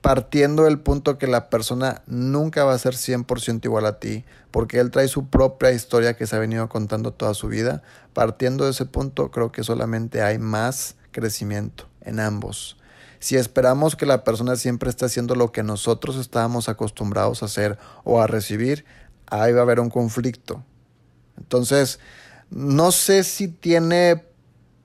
partiendo 0.00 0.64
del 0.64 0.78
punto 0.78 1.18
que 1.18 1.26
la 1.26 1.50
persona 1.50 2.02
nunca 2.06 2.64
va 2.64 2.74
a 2.74 2.78
ser 2.78 2.94
100% 2.94 3.64
igual 3.64 3.86
a 3.86 3.98
ti, 3.98 4.24
porque 4.50 4.78
él 4.80 4.90
trae 4.90 5.08
su 5.08 5.28
propia 5.28 5.72
historia 5.72 6.16
que 6.16 6.26
se 6.26 6.36
ha 6.36 6.38
venido 6.38 6.68
contando 6.68 7.12
toda 7.12 7.34
su 7.34 7.48
vida, 7.48 7.82
partiendo 8.12 8.64
de 8.64 8.70
ese 8.70 8.86
punto 8.86 9.30
creo 9.30 9.52
que 9.52 9.62
solamente 9.62 10.22
hay 10.22 10.38
más 10.38 10.96
crecimiento 11.12 11.88
en 12.00 12.20
ambos. 12.20 12.76
Si 13.18 13.36
esperamos 13.36 13.96
que 13.96 14.06
la 14.06 14.24
persona 14.24 14.56
siempre 14.56 14.88
esté 14.88 15.04
haciendo 15.04 15.34
lo 15.34 15.52
que 15.52 15.62
nosotros 15.62 16.16
estábamos 16.16 16.70
acostumbrados 16.70 17.42
a 17.42 17.46
hacer 17.46 17.78
o 18.02 18.22
a 18.22 18.26
recibir, 18.26 18.86
ahí 19.26 19.52
va 19.52 19.60
a 19.60 19.62
haber 19.62 19.80
un 19.80 19.90
conflicto. 19.90 20.64
Entonces, 21.36 22.00
no 22.48 22.92
sé 22.92 23.22
si 23.24 23.48
tiene 23.48 24.24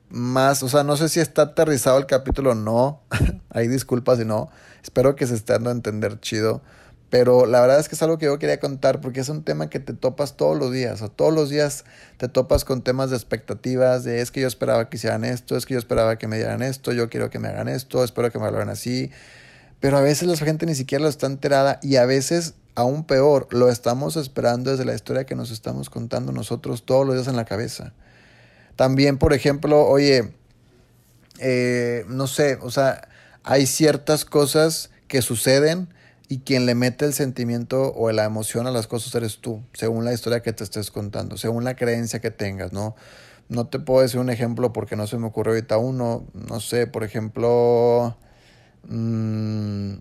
más, 0.10 0.64
o 0.64 0.70
sea, 0.70 0.84
no 0.84 0.98
sé 0.98 1.10
si 1.10 1.20
está 1.22 1.44
aterrizado 1.44 1.98
el 1.98 2.06
capítulo 2.06 2.56
no. 2.56 3.02
Hay 3.50 3.70
disculpas 3.70 4.20
si 4.20 4.26
no. 4.26 4.50
Espero 4.86 5.16
que 5.16 5.26
se 5.26 5.34
esté 5.34 5.54
dando 5.54 5.72
a 5.72 5.74
entender 5.74 6.20
chido. 6.20 6.62
Pero 7.10 7.48
la 7.48 7.60
verdad 7.60 7.80
es 7.80 7.90
que 7.90 7.96
es 7.96 8.04
algo 8.04 8.20
que 8.20 8.28
yo 8.28 8.38
quería 8.38 8.60
contar 8.60 9.02
porque 9.02 9.20
es 9.20 9.30
un 9.30 9.42
tema 9.44 9.68
que 9.68 9.80
te 9.80 9.94
topas 9.94 10.38
todos 10.38 10.56
los 10.56 10.72
días. 10.72 11.02
O 11.02 11.10
todos 11.10 11.34
los 11.34 11.50
días 11.50 11.86
te 12.18 12.28
topas 12.28 12.66
con 12.66 12.84
temas 12.84 13.10
de 13.10 13.16
expectativas, 13.16 14.04
de 14.04 14.22
es 14.22 14.30
que 14.30 14.42
yo 14.42 14.48
esperaba 14.48 14.88
que 14.88 14.98
hicieran 14.98 15.26
esto, 15.26 15.58
es 15.58 15.66
que 15.66 15.74
yo 15.74 15.80
esperaba 15.80 16.20
que 16.20 16.28
me 16.28 16.38
dieran 16.38 16.62
esto, 16.62 16.92
yo 16.92 17.10
quiero 17.10 17.32
que 17.32 17.40
me 17.40 17.48
hagan 17.48 17.68
esto, 17.68 18.04
espero 18.04 18.30
que 18.32 18.38
me 18.38 18.46
lo 18.52 18.58
hagan 18.58 18.70
así. 18.70 19.10
Pero 19.80 19.98
a 19.98 20.02
veces 20.02 20.28
la 20.28 20.38
gente 20.38 20.68
ni 20.68 20.76
siquiera 20.76 21.02
lo 21.02 21.10
está 21.10 21.26
enterada 21.26 21.80
y 21.82 21.96
a 21.96 22.06
veces, 22.06 22.54
aún 22.76 23.06
peor, 23.06 23.48
lo 23.50 23.70
estamos 23.70 24.18
esperando 24.18 24.70
desde 24.70 24.86
la 24.86 24.94
historia 24.94 25.26
que 25.26 25.34
nos 25.34 25.50
estamos 25.50 25.90
contando 25.90 26.32
nosotros 26.32 26.86
todos 26.86 27.08
los 27.08 27.16
días 27.16 27.28
en 27.28 27.38
la 27.38 27.46
cabeza. 27.46 27.94
También, 28.76 29.18
por 29.18 29.34
ejemplo, 29.34 29.84
oye, 29.88 30.32
eh, 31.40 32.06
no 32.08 32.28
sé, 32.28 32.60
o 32.62 32.70
sea, 32.70 33.08
hay 33.46 33.68
ciertas 33.68 34.26
cosas 34.26 34.90
que 35.08 35.22
suceden 35.22 35.94
y 36.28 36.40
quien 36.40 36.66
le 36.66 36.74
mete 36.74 37.06
el 37.06 37.14
sentimiento 37.14 37.94
o 37.94 38.12
la 38.12 38.26
emoción 38.26 38.66
a 38.66 38.72
las 38.72 38.88
cosas 38.88 39.14
eres 39.14 39.38
tú, 39.38 39.62
según 39.74 40.04
la 40.04 40.14
historia 40.14 40.42
que 40.42 40.52
te 40.52 40.64
estés 40.64 40.90
contando, 40.90 41.38
según 41.38 41.64
la 41.64 41.76
creencia 41.76 42.20
que 42.20 42.32
tengas, 42.32 42.74
¿no? 42.74 42.96
No 43.48 43.68
te 43.68 43.78
puedo 43.78 44.02
decir 44.02 44.20
un 44.20 44.32
ejemplo 44.32 44.74
porque 44.74 44.96
no 44.96 45.06
se 45.06 45.20
me 45.20 45.28
ocurre 45.28 45.52
ahorita 45.52 45.78
uno, 45.78 46.26
no 46.34 46.60
sé, 46.60 46.88
por 46.88 47.04
ejemplo, 47.04 48.18
mmm, 48.88 49.94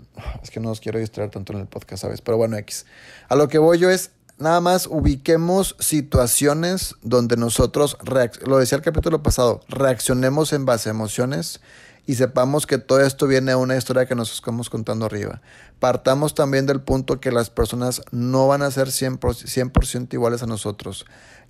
es 0.43 0.51
que 0.51 0.61
no 0.61 0.71
os 0.71 0.81
quiero 0.81 0.99
distraer 0.99 1.31
tanto 1.31 1.53
en 1.53 1.61
el 1.61 1.67
podcast, 1.67 2.01
¿sabes? 2.01 2.23
Pero 2.23 2.39
bueno, 2.39 2.57
X. 2.57 2.87
A 3.29 3.37
lo 3.37 3.49
que 3.49 3.59
voy 3.59 3.79
yo 3.79 3.91
es, 3.91 4.13
nada 4.39 4.63
más 4.63 4.87
ubiquemos 4.87 5.77
situaciones 5.79 6.95
donde 7.03 7.37
nosotros, 7.37 7.99
lo 8.47 8.57
decía 8.57 8.77
el 8.77 8.83
capítulo 8.83 9.23
pasado, 9.23 9.61
reaccionemos 9.69 10.55
en 10.55 10.65
base 10.65 10.89
a 10.89 10.93
emociones 10.93 11.61
y 12.07 12.15
sepamos 12.17 12.67
que 12.67 12.79
todo 12.79 13.01
esto 13.01 13.27
viene 13.27 13.53
de 13.53 13.57
una 13.57 13.77
historia 13.77 14.07
que 14.07 14.15
nos 14.15 14.33
estamos 14.33 14.69
contando 14.69 15.07
arriba. 15.07 15.41
Partamos 15.79 16.35
también 16.35 16.67
del 16.67 16.81
punto 16.81 17.21
que 17.21 17.33
las 17.33 17.51
personas 17.51 18.03
no 18.11 18.47
van 18.47 18.63
a 18.63 18.71
ser 18.71 18.89
100%, 18.89 20.13
iguales 20.13 20.43
a 20.43 20.47
nosotros. 20.47 21.07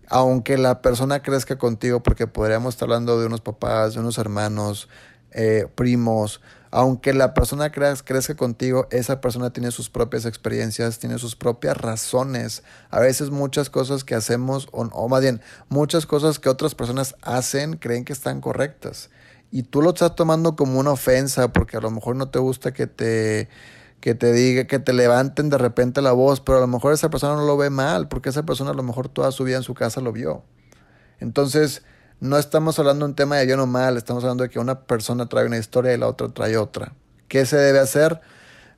Aunque 0.08 0.58
la 0.58 0.82
persona 0.82 1.22
crezca 1.22 1.58
contigo, 1.58 2.02
porque 2.02 2.26
podríamos 2.26 2.74
estar 2.74 2.86
hablando 2.86 3.18
de 3.18 3.26
unos 3.26 3.40
papás, 3.40 3.94
de 3.94 4.00
unos 4.00 4.18
hermanos, 4.18 4.88
eh, 5.32 5.66
primos, 5.74 6.40
aunque 6.70 7.14
la 7.14 7.34
persona 7.34 7.70
crezca 7.70 8.34
contigo, 8.36 8.88
esa 8.90 9.20
persona 9.20 9.52
tiene 9.52 9.70
sus 9.70 9.90
propias 9.90 10.24
experiencias, 10.24 10.98
tiene 10.98 11.18
sus 11.18 11.36
propias 11.36 11.76
razones. 11.76 12.64
A 12.90 12.98
veces 12.98 13.30
muchas 13.30 13.70
cosas 13.70 14.02
que 14.02 14.16
hacemos, 14.16 14.68
o, 14.72 14.82
o, 14.82 15.08
más 15.08 15.22
bien, 15.22 15.40
muchas 15.68 16.04
cosas 16.04 16.40
que 16.40 16.48
otras 16.48 16.74
personas 16.74 17.14
hacen, 17.22 17.76
creen 17.76 18.04
que 18.04 18.12
están 18.12 18.40
correctas. 18.40 19.08
Y 19.54 19.62
tú 19.62 19.82
lo 19.82 19.90
estás 19.90 20.16
tomando 20.16 20.56
como 20.56 20.80
una 20.80 20.90
ofensa 20.90 21.52
porque 21.52 21.76
a 21.76 21.80
lo 21.80 21.88
mejor 21.92 22.16
no 22.16 22.28
te 22.28 22.40
gusta 22.40 22.72
que 22.72 22.88
te, 22.88 23.48
que 24.00 24.16
te 24.16 24.32
diga, 24.32 24.64
que 24.64 24.80
te 24.80 24.92
levanten 24.92 25.48
de 25.48 25.58
repente 25.58 26.02
la 26.02 26.10
voz, 26.10 26.40
pero 26.40 26.58
a 26.58 26.60
lo 26.60 26.66
mejor 26.66 26.92
esa 26.92 27.08
persona 27.08 27.36
no 27.36 27.46
lo 27.46 27.56
ve 27.56 27.70
mal, 27.70 28.08
porque 28.08 28.30
esa 28.30 28.42
persona 28.42 28.72
a 28.72 28.74
lo 28.74 28.82
mejor 28.82 29.08
toda 29.08 29.30
su 29.30 29.44
vida 29.44 29.56
en 29.58 29.62
su 29.62 29.74
casa 29.74 30.00
lo 30.00 30.10
vio. 30.10 30.42
Entonces, 31.20 31.84
no 32.18 32.36
estamos 32.36 32.80
hablando 32.80 33.04
de 33.04 33.10
un 33.10 33.14
tema 33.14 33.36
de 33.36 33.46
bien 33.46 33.60
o 33.60 33.66
mal, 33.68 33.96
estamos 33.96 34.24
hablando 34.24 34.42
de 34.42 34.50
que 34.50 34.58
una 34.58 34.88
persona 34.88 35.28
trae 35.28 35.46
una 35.46 35.58
historia 35.58 35.94
y 35.94 35.98
la 35.98 36.08
otra 36.08 36.30
trae 36.30 36.56
otra. 36.56 36.92
¿Qué 37.28 37.46
se 37.46 37.56
debe 37.56 37.78
hacer? 37.78 38.20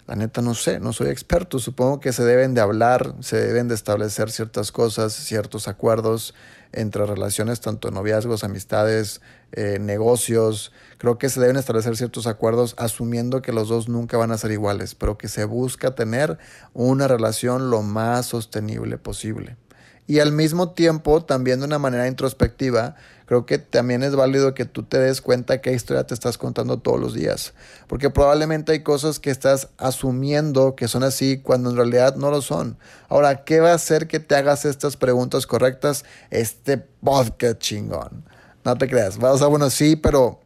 La 0.07 0.15
neta 0.15 0.43
no 0.43 0.53
sé, 0.53 0.79
no 0.79 0.93
soy 0.93 1.09
experto. 1.09 1.59
Supongo 1.59 2.01
que 2.01 2.13
se 2.13 2.23
deben 2.23 2.53
de 2.53 2.61
hablar, 2.61 3.15
se 3.21 3.41
deben 3.41 3.69
de 3.69 3.75
establecer 3.75 4.31
ciertas 4.31 4.73
cosas, 4.73 5.15
ciertos 5.15 5.69
acuerdos 5.69 6.35
entre 6.73 7.07
relaciones, 7.07 7.61
tanto 7.61 7.91
noviazgos, 7.91 8.45
amistades, 8.45 9.21
eh, 9.53 9.79
negocios. 9.81 10.73
Creo 10.99 11.19
que 11.19 11.29
se 11.29 11.41
deben 11.41 11.57
establecer 11.57 11.97
ciertos 11.97 12.27
acuerdos 12.27 12.75
asumiendo 12.79 13.43
que 13.43 13.53
los 13.53 13.69
dos 13.69 13.89
nunca 13.89 14.17
van 14.17 14.33
a 14.33 14.39
ser 14.39 14.51
iguales, 14.51 14.95
pero 14.95 15.19
que 15.19 15.29
se 15.29 15.45
busca 15.45 15.95
tener 15.95 16.39
una 16.75 17.09
relación 17.09 17.71
lo 17.71 17.83
más 17.83 18.27
sostenible 18.27 18.99
posible. 18.99 19.57
Y 20.07 20.21
al 20.21 20.33
mismo 20.33 20.71
tiempo, 20.71 21.25
también 21.25 21.59
de 21.59 21.67
una 21.67 21.79
manera 21.79 22.07
introspectiva, 22.07 22.95
creo 23.27 23.45
que 23.45 23.59
también 23.59 24.05
es 24.05 24.15
válido 24.15 24.55
que 24.55 24.65
tú 24.65 24.85
te 24.85 24.99
des 25.01 25.21
cuenta 25.21 25.61
qué 25.61 25.73
historia 25.73 26.07
te 26.07 26.15
estás 26.15 26.39
contando 26.39 26.79
todos 26.79 27.01
los 27.01 27.13
días. 27.13 27.55
Porque 27.89 28.09
probablemente 28.09 28.73
hay 28.73 28.83
cosas 28.85 29.19
que 29.19 29.31
estás 29.31 29.69
asumiendo 29.79 30.77
que 30.77 30.87
son 30.87 31.03
así 31.03 31.39
cuando 31.39 31.71
en 31.71 31.77
realidad 31.77 32.15
no 32.17 32.31
lo 32.31 32.41
son. 32.41 32.79
Ahora, 33.09 33.45
¿qué 33.45 33.59
va 33.59 33.73
a 33.73 33.75
hacer 33.75 34.07
que 34.07 34.21
te 34.21 34.37
hagas 34.37 34.65
estas 34.65 34.97
preguntas 34.97 35.47
correctas? 35.47 36.05
Este 36.31 36.79
podcast 36.79 37.59
chingón. 37.59 38.25
No 38.65 38.79
te 38.79 38.89
creas. 38.89 39.19
Vas 39.19 39.43
a, 39.43 39.49
bueno, 39.49 39.71
sí, 39.71 39.97
pero 39.97 40.41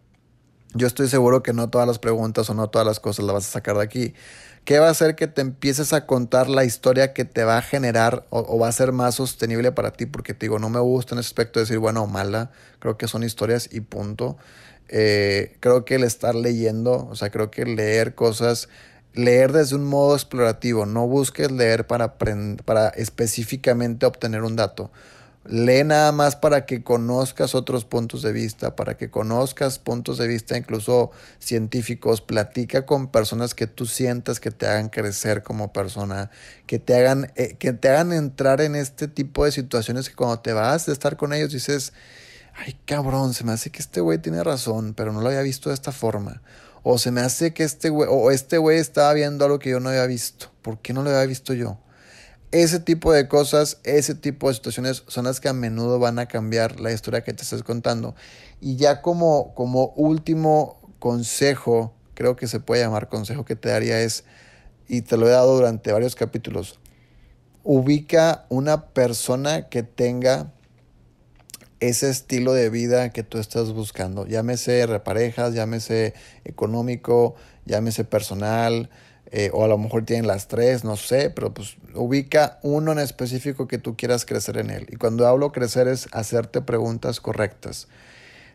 yo 0.73 0.87
estoy 0.87 1.09
seguro 1.09 1.43
que 1.43 1.53
no 1.53 1.69
todas 1.69 1.87
las 1.87 1.99
preguntas 1.99 2.49
o 2.49 2.55
no 2.55 2.69
todas 2.69 2.87
las 2.87 3.01
cosas 3.01 3.25
las 3.25 3.35
vas 3.35 3.49
a 3.49 3.51
sacar 3.51 3.77
de 3.77 3.83
aquí. 3.83 4.15
¿Qué 4.65 4.79
va 4.79 4.89
a 4.89 4.91
hacer 4.91 5.17
que 5.17 5.27
te 5.27 5.41
empieces 5.41 5.93
a 5.93 6.07
contar 6.07 6.49
la 6.49 6.65
historia 6.65 7.13
que 7.13 7.25
te 7.25 7.45
va 7.45 7.59
a 7.59 7.63
generar 7.63 8.27
o, 8.31 8.59
va 8.59 8.69
a 8.69 8.73
ser 8.73 8.93
más 8.93 9.17
sostenible 9.17 9.73
para 9.73 9.93
ti? 9.93 10.07
Porque 10.07 10.35
te 10.35 10.47
digo, 10.47 10.59
no 10.59 10.69
me 10.69 10.81
gusta 10.81 11.15
en 11.15 11.19
ese 11.19 11.29
aspecto 11.29 11.59
de 11.59 11.65
decir 11.65 11.79
buena 11.79 12.03
o 12.03 12.07
mala. 12.07 12.51
Creo 12.79 12.97
que 12.97 13.09
son 13.09 13.25
historias 13.25 13.69
y 13.73 13.81
punto. 13.81 14.37
Eh, 14.89 15.57
creo 15.61 15.85
que 15.85 15.97
el 15.97 16.05
estar 16.05 16.35
leyendo, 16.35 17.09
o 17.09 17.17
sea, 17.17 17.31
creo 17.31 17.51
que 17.51 17.65
leer 17.65 18.15
cosas, 18.15 18.69
leer 19.15 19.53
desde 19.53 19.77
un 19.77 19.85
modo 19.85 20.15
explorativo, 20.15 20.87
no 20.87 21.07
busques 21.07 21.51
leer 21.51 21.87
para, 21.87 22.17
para 22.65 22.89
específicamente 22.91 24.07
obtener 24.07 24.43
un 24.43 24.57
dato. 24.57 24.91
Lee 25.47 25.85
nada 25.85 26.13
más 26.13 26.37
para 26.37 26.67
que 26.67 26.83
conozcas 26.83 27.55
otros 27.55 27.87
puntos 27.87 28.21
de 28.21 28.31
vista, 28.31 28.77
para 28.77 28.99
que 28.99 29.11
conozcas 29.11 29.79
puntos 29.79 30.19
de 30.19 30.29
vista 30.29 30.59
incluso 30.59 31.13
científicos. 31.39 32.21
Platica 32.21 32.85
con 32.85 33.09
personas 33.09 33.55
que 33.55 33.67
tú 33.67 33.87
sientas 33.87 34.39
que 34.39 34.51
te 34.51 34.67
hagan 34.67 34.91
crecer 34.91 35.43
como 35.43 35.73
persona, 35.73 36.31
que 36.67 36.79
te 36.79 36.95
hagan, 36.95 37.33
eh, 37.37 37.57
que 37.59 37.73
te 37.73 37.89
hagan 37.89 38.13
entrar 38.13 38.61
en 38.61 38.77
este 38.77 39.09
tipo 39.09 39.47
de 39.47 39.53
situaciones 39.53 40.11
que 40.11 40.15
cuando 40.15 40.41
te 40.41 40.53
vas 40.53 40.85
de 40.85 40.93
estar 40.93 41.17
con 41.17 41.33
ellos 41.33 41.51
dices, 41.51 41.95
ay 42.55 42.79
cabrón, 42.85 43.33
se 43.33 43.45
me 43.45 43.53
hace 43.53 43.71
que 43.71 43.81
este 43.81 44.03
güey 44.03 44.19
tiene 44.19 44.45
razón, 44.45 44.93
pero 44.95 45.11
no 45.11 45.23
lo 45.23 45.29
había 45.29 45.43
visto 45.43 45.71
de 45.71 45.75
esta 45.75 45.91
forma. 45.93 46.43
O 46.83 46.99
se 46.99 47.11
me 47.13 47.23
hace 47.23 47.55
que 47.55 47.65
este 47.65 47.89
güey, 47.89 48.09
o 48.11 48.31
este 48.31 48.59
güey 48.59 48.79
estaba 48.79 49.15
viendo 49.15 49.47
algo 49.47 49.59
que 49.59 49.71
yo 49.71 49.81
no 49.81 49.89
había 49.89 50.07
visto. 50.07 50.53
¿Por 50.61 50.81
qué 50.81 50.93
no 50.93 51.03
lo 51.03 51.11
había 51.11 51.25
visto 51.25 51.55
yo? 51.55 51.79
Ese 52.53 52.81
tipo 52.81 53.13
de 53.13 53.29
cosas, 53.29 53.79
ese 53.85 54.17
tipo 54.17 54.49
de 54.49 54.55
situaciones 54.55 55.05
son 55.07 55.27
las 55.27 55.39
que 55.39 55.49
a 55.49 55.53
menudo 55.53 56.01
van 56.01 56.19
a 56.19 56.27
cambiar 56.27 56.81
la 56.81 56.91
historia 56.91 57.23
que 57.23 57.33
te 57.33 57.43
estás 57.43 57.63
contando. 57.63 58.17
Y 58.61 58.75
ya 58.75 59.03
como, 59.03 59.55
como 59.55 59.93
último 59.95 60.81
consejo, 60.99 61.95
creo 62.15 62.35
que 62.35 62.49
se 62.49 62.59
puede 62.59 62.83
llamar 62.83 63.09
consejo 63.09 63.45
que 63.45 63.55
te 63.55 63.69
daría 63.69 64.01
es, 64.01 64.25
y 64.89 65.03
te 65.03 65.17
lo 65.17 65.29
he 65.29 65.31
dado 65.31 65.55
durante 65.55 65.93
varios 65.93 66.17
capítulos, 66.17 66.81
ubica 67.63 68.47
una 68.49 68.87
persona 68.87 69.69
que 69.69 69.85
tenga 69.85 70.53
ese 71.79 72.11
estilo 72.11 72.53
de 72.53 72.69
vida 72.69 73.11
que 73.11 73.23
tú 73.23 73.39
estás 73.39 73.73
buscando. 73.73 74.27
Llámese 74.27 74.85
reparejas, 74.87 75.55
llámese 75.55 76.15
económico, 76.45 77.37
llámese 77.65 78.05
personal, 78.05 78.91
eh, 79.33 79.51
o 79.53 79.65
a 79.65 79.69
lo 79.69 79.79
mejor 79.79 80.05
tienen 80.05 80.27
las 80.27 80.49
tres, 80.49 80.83
no 80.83 80.97
sé, 80.97 81.31
pero 81.31 81.55
pues 81.55 81.77
ubica 81.95 82.59
uno 82.63 82.91
en 82.91 82.99
específico 82.99 83.69
que 83.69 83.79
tú 83.79 83.97
quieras 83.97 84.25
crecer 84.25 84.57
en 84.57 84.71
él. 84.71 84.87
Y 84.91 84.97
cuando 84.97 85.27
hablo 85.27 85.53
crecer 85.53 85.87
es 85.87 86.09
hacerte 86.13 86.63
preguntas 86.63 87.21
correctas. 87.21 87.87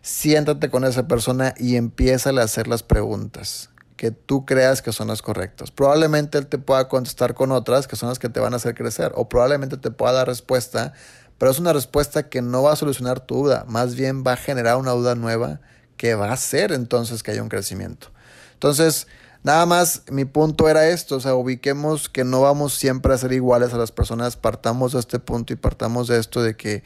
Siéntate 0.02 0.70
con 0.70 0.84
esa 0.84 1.08
persona 1.08 1.56
y 1.58 1.78
empieza 1.78 2.30
a 2.30 2.44
hacer 2.44 2.68
las 2.68 2.84
preguntas 2.84 3.70
que 3.96 4.12
tú 4.12 4.46
creas 4.46 4.82
que 4.82 4.92
son 4.92 5.08
las 5.08 5.22
correctas. 5.22 5.72
Probablemente 5.72 6.38
él 6.38 6.48
te 6.48 6.58
pueda 6.58 6.90
contestar 6.90 7.34
con 7.34 7.52
otras 7.54 7.88
que 7.88 7.96
son 7.96 8.10
las 8.10 8.20
que 8.20 8.28
te 8.28 8.42
van 8.42 8.54
a 8.54 8.58
hacer 8.58 8.76
crecer 8.76 9.14
o 9.16 9.30
probablemente 9.30 9.78
te 9.78 9.92
pueda 9.92 10.12
dar 10.12 10.28
respuesta, 10.28 10.94
pero 11.38 11.52
es 11.52 11.60
una 11.60 11.72
respuesta 11.72 12.28
que 12.28 12.42
no 12.42 12.64
va 12.64 12.74
a 12.74 12.76
solucionar 12.76 13.22
tu 13.22 13.36
duda, 13.36 13.66
más 13.70 13.96
bien 13.96 14.24
va 14.26 14.34
a 14.34 14.38
generar 14.38 14.76
una 14.76 14.92
duda 14.92 15.16
nueva 15.16 15.62
que 15.96 16.16
va 16.16 16.30
a 16.30 16.34
hacer 16.34 16.74
entonces 16.74 17.24
que 17.24 17.32
haya 17.32 17.42
un 17.42 17.50
crecimiento. 17.50 18.08
Entonces, 18.54 19.08
Nada 19.46 19.68
más 19.68 20.02
mi 20.10 20.26
punto 20.26 20.68
era 20.70 20.90
esto, 20.90 21.18
o 21.18 21.20
sea, 21.20 21.36
ubiquemos 21.36 22.10
que 22.10 22.24
no 22.24 22.42
vamos 22.42 22.74
siempre 22.74 23.14
a 23.14 23.18
ser 23.20 23.32
iguales 23.32 23.76
a 23.76 23.78
las 23.78 23.92
personas, 23.92 24.38
partamos 24.38 24.94
de 24.94 25.00
este 25.00 25.20
punto 25.20 25.54
y 25.54 25.56
partamos 25.56 26.08
de 26.08 26.20
esto 26.20 26.42
de 26.42 26.58
que 26.58 26.82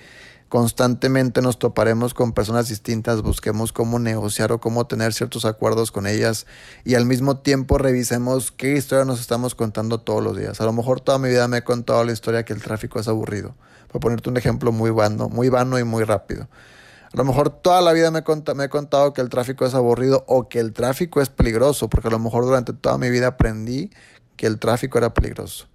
constantemente 0.49 1.41
nos 1.41 1.57
toparemos 1.57 2.13
con 2.13 2.33
personas 2.33 2.67
distintas, 2.67 3.21
busquemos 3.21 3.71
cómo 3.71 3.97
negociar 3.97 4.51
o 4.51 4.59
cómo 4.59 4.87
tener 4.87 5.13
ciertos 5.13 5.45
acuerdos 5.45 5.93
con 5.93 6.05
ellas 6.05 6.47
y 6.83 6.95
al 6.95 7.05
mismo 7.05 7.37
tiempo 7.37 7.77
revisemos 7.77 8.51
qué 8.51 8.73
historia 8.73 9.05
nos 9.05 9.21
estamos 9.21 9.55
contando 9.55 10.01
todos 10.01 10.21
los 10.21 10.35
días. 10.35 10.59
A 10.59 10.65
lo 10.65 10.73
mejor 10.73 10.99
toda 10.99 11.17
mi 11.17 11.29
vida 11.29 11.47
me 11.47 11.59
he 11.59 11.63
contado 11.63 12.03
la 12.03 12.11
historia 12.11 12.43
que 12.43 12.51
el 12.51 12.61
tráfico 12.61 12.99
es 12.99 13.07
aburrido. 13.07 13.55
Para 13.87 14.01
ponerte 14.01 14.29
un 14.29 14.35
ejemplo 14.35 14.73
muy 14.73 14.89
vano, 14.89 15.29
muy 15.29 15.47
vano 15.47 15.79
y 15.79 15.85
muy 15.85 16.03
rápido. 16.03 16.49
A 17.13 17.17
lo 17.17 17.25
mejor 17.25 17.49
toda 17.49 17.81
la 17.81 17.91
vida 17.91 18.11
me, 18.11 18.23
me 18.55 18.63
he 18.65 18.69
contado 18.69 19.13
que 19.13 19.21
el 19.21 19.29
tráfico 19.29 19.65
es 19.65 19.73
aburrido 19.73 20.23
o 20.27 20.47
que 20.47 20.59
el 20.59 20.73
tráfico 20.73 21.21
es 21.21 21.29
peligroso, 21.29 21.89
porque 21.89 22.07
a 22.07 22.11
lo 22.11 22.19
mejor 22.19 22.45
durante 22.45 22.73
toda 22.73 22.97
mi 22.97 23.09
vida 23.09 23.27
aprendí 23.27 23.89
que 24.35 24.45
el 24.45 24.59
tráfico 24.59 24.99
era 24.99 25.13
peligroso. 25.13 25.67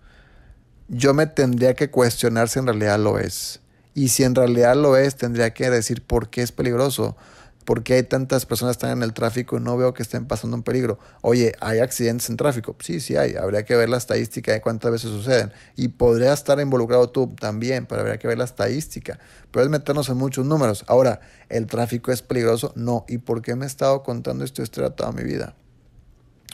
Yo 0.88 1.12
me 1.12 1.26
tendría 1.26 1.74
que 1.74 1.90
cuestionar 1.90 2.48
si 2.48 2.60
en 2.60 2.66
realidad 2.66 2.98
lo 2.98 3.18
es. 3.18 3.60
Y 3.94 4.08
si 4.08 4.22
en 4.22 4.34
realidad 4.34 4.76
lo 4.76 4.96
es, 4.96 5.16
tendría 5.16 5.52
que 5.54 5.70
decir 5.70 6.02
por 6.02 6.28
qué 6.28 6.42
es 6.42 6.52
peligroso. 6.52 7.16
¿Por 7.64 7.82
qué 7.82 7.94
hay 7.94 8.02
tantas 8.02 8.44
personas 8.44 8.76
que 8.76 8.86
están 8.86 8.98
en 8.98 9.02
el 9.02 9.14
tráfico 9.14 9.56
y 9.56 9.60
no 9.60 9.76
veo 9.76 9.94
que 9.94 10.02
estén 10.02 10.26
pasando 10.26 10.56
un 10.56 10.62
peligro? 10.62 10.98
Oye, 11.22 11.54
¿hay 11.60 11.78
accidentes 11.78 12.28
en 12.28 12.36
tráfico? 12.36 12.76
Sí, 12.80 13.00
sí 13.00 13.16
hay. 13.16 13.36
Habría 13.36 13.64
que 13.64 13.74
ver 13.74 13.88
la 13.88 13.96
estadística 13.96 14.52
de 14.52 14.60
cuántas 14.60 14.92
veces 14.92 15.10
suceden. 15.10 15.50
Y 15.74 15.88
podría 15.88 16.34
estar 16.34 16.60
involucrado 16.60 17.08
tú 17.08 17.34
también, 17.40 17.86
pero 17.86 18.02
habría 18.02 18.18
que 18.18 18.28
ver 18.28 18.36
la 18.36 18.44
estadística. 18.44 19.18
Pero 19.50 19.64
es 19.64 19.70
meternos 19.70 20.10
en 20.10 20.18
muchos 20.18 20.44
números. 20.44 20.84
Ahora, 20.88 21.20
¿el 21.48 21.66
tráfico 21.66 22.12
es 22.12 22.20
peligroso? 22.20 22.72
No. 22.76 23.06
¿Y 23.08 23.18
por 23.18 23.40
qué 23.40 23.56
me 23.56 23.64
he 23.64 23.68
estado 23.68 24.02
contando 24.02 24.44
esta 24.44 24.62
historia 24.62 24.90
toda 24.90 25.12
mi 25.12 25.24
vida? 25.24 25.54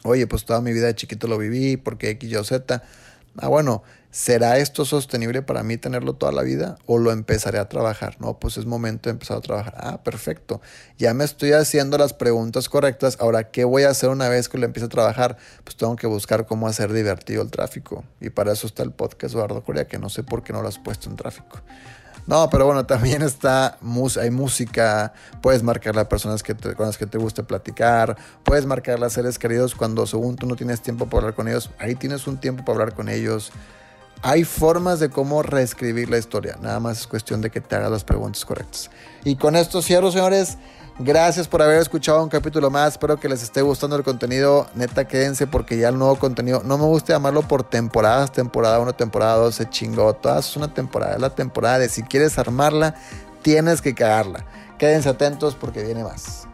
Oye, 0.05 0.26
pues 0.26 0.45
toda 0.45 0.61
mi 0.61 0.73
vida 0.73 0.87
de 0.87 0.95
chiquito 0.95 1.26
lo 1.26 1.37
viví, 1.38 1.76
porque 1.76 2.11
X, 2.11 2.31
Y 2.31 2.37
o 2.37 2.45
Z. 2.45 2.83
Ah, 3.37 3.49
bueno, 3.49 3.82
¿será 4.10 4.58
esto 4.58 4.84
sostenible 4.84 5.42
para 5.42 5.62
mí 5.62 5.76
tenerlo 5.76 6.14
toda 6.14 6.32
la 6.32 6.42
vida 6.42 6.76
o 6.87 6.99
lo 6.99 7.12
empezaré 7.12 7.58
a 7.58 7.68
trabajar? 7.68 8.16
No, 8.20 8.38
pues 8.38 8.56
es 8.56 8.66
momento 8.66 9.08
de 9.08 9.12
empezar 9.12 9.37
a 9.37 9.40
trabajar. 9.40 9.75
Ah, 9.76 10.02
perfecto. 10.02 10.60
Ya 10.99 11.14
me 11.14 11.25
estoy 11.25 11.52
haciendo 11.52 11.96
las 11.96 12.12
preguntas 12.12 12.68
correctas. 12.68 13.16
Ahora, 13.20 13.50
¿qué 13.50 13.64
voy 13.64 13.84
a 13.84 13.90
hacer 13.90 14.10
una 14.10 14.28
vez 14.28 14.49
que 14.49 14.58
lo 14.58 14.66
empiece 14.66 14.87
a 14.87 14.88
trabajar? 14.88 15.37
Pues 15.64 15.76
tengo 15.76 15.96
que 15.96 16.06
buscar 16.06 16.46
cómo 16.46 16.66
hacer 16.66 16.92
divertido 16.92 17.42
el 17.42 17.50
tráfico. 17.50 18.04
Y 18.20 18.30
para 18.30 18.52
eso 18.52 18.66
está 18.66 18.82
el 18.82 18.92
podcast 18.92 19.34
Eduardo 19.34 19.62
Corea, 19.62 19.87
que 19.87 19.99
no 19.99 20.08
sé 20.08 20.22
por 20.25 20.42
qué 20.42 20.52
no 20.52 20.60
lo 20.60 20.68
has 20.68 20.78
puesto 20.78 21.08
en 21.08 21.16
tráfico. 21.16 21.60
No, 22.30 22.49
pero 22.49 22.64
bueno, 22.64 22.87
también 22.87 23.22
está, 23.22 23.76
hay 24.20 24.30
música, 24.30 25.12
puedes 25.42 25.64
marcar 25.64 25.96
las 25.96 26.06
personas 26.06 26.44
con 26.44 26.87
las 26.87 26.96
que 26.96 27.04
te 27.04 27.18
guste 27.18 27.42
platicar, 27.42 28.16
puedes 28.44 28.66
marcar 28.66 29.00
las 29.00 29.14
seres 29.14 29.37
queridos 29.37 29.75
cuando 29.75 30.06
según 30.06 30.37
tú 30.37 30.46
no 30.46 30.54
tienes 30.54 30.80
tiempo 30.80 31.06
para 31.06 31.22
hablar 31.22 31.34
con 31.34 31.49
ellos, 31.49 31.70
ahí 31.80 31.96
tienes 31.96 32.28
un 32.28 32.38
tiempo 32.38 32.64
para 32.64 32.78
hablar 32.78 32.94
con 32.94 33.08
ellos. 33.08 33.50
Hay 34.22 34.44
formas 34.44 35.00
de 35.00 35.10
cómo 35.10 35.42
reescribir 35.42 36.08
la 36.08 36.18
historia, 36.18 36.56
nada 36.62 36.78
más 36.78 37.00
es 37.00 37.08
cuestión 37.08 37.40
de 37.40 37.50
que 37.50 37.60
te 37.60 37.75
hagas 37.75 37.90
las 37.90 38.04
preguntas 38.04 38.44
correctas. 38.44 38.92
Y 39.25 39.34
con 39.34 39.56
esto 39.56 39.82
cierro, 39.82 40.12
señores. 40.12 40.56
Gracias 41.02 41.49
por 41.49 41.62
haber 41.62 41.78
escuchado 41.78 42.23
un 42.23 42.28
capítulo 42.28 42.69
más. 42.69 42.92
Espero 42.92 43.19
que 43.19 43.26
les 43.26 43.42
esté 43.42 43.62
gustando 43.62 43.97
el 43.97 44.02
contenido. 44.02 44.66
Neta, 44.75 45.09
quédense 45.09 45.47
porque 45.47 45.78
ya 45.78 45.88
el 45.88 45.97
nuevo 45.97 46.16
contenido, 46.16 46.61
no 46.62 46.76
me 46.76 46.85
gusta 46.85 47.14
llamarlo 47.14 47.40
por 47.40 47.62
temporadas, 47.62 48.33
temporada 48.33 48.78
1, 48.80 48.92
temporada 48.92 49.37
2, 49.37 49.54
se 49.54 49.71
chingó. 49.71 50.12
Todas 50.12 50.50
es 50.50 50.57
una 50.59 50.75
temporada, 50.75 51.14
es 51.14 51.21
la 51.23 51.35
temporada 51.35 51.78
de 51.78 51.88
si 51.88 52.02
quieres 52.02 52.38
armarla, 52.38 52.97
tienes 53.40 53.80
que 53.80 53.95
cagarla. 53.95 54.45
Quédense 54.76 55.09
atentos 55.09 55.54
porque 55.54 55.83
viene 55.83 56.04
más. 56.04 56.50